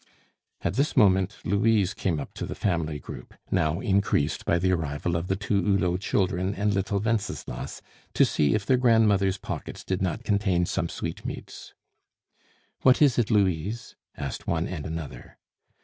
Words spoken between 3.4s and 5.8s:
now increased by the arrival of the two